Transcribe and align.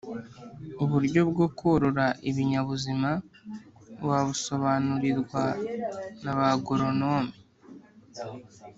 uburyo 0.83 1.21
bwo 1.31 1.47
korora 1.59 2.05
ibinyabuzima 2.29 3.09
wabusobanurirwa 4.07 5.43
naba 6.23 6.47
goronome 6.65 7.33